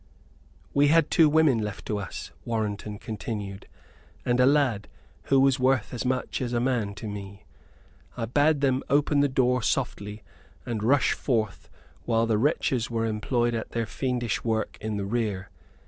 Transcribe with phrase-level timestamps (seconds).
[0.73, 3.67] "We had two women left to us," Warrenton continued,
[4.25, 4.87] "and a lad,
[5.25, 7.45] who was worth as much as a man to me.
[8.17, 10.23] I bade them open the door softly,
[10.65, 11.69] and rush forth
[12.07, 15.51] whilst the wretches were employed at their fiendish work in the rear.